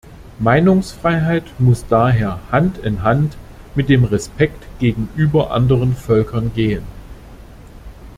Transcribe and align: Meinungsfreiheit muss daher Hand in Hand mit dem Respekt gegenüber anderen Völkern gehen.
Meinungsfreiheit 0.39 1.43
muss 1.59 1.85
daher 1.87 2.39
Hand 2.51 2.79
in 2.79 3.03
Hand 3.03 3.37
mit 3.75 3.87
dem 3.87 4.03
Respekt 4.03 4.65
gegenüber 4.79 5.51
anderen 5.51 5.93
Völkern 5.95 6.51
gehen. 6.55 6.81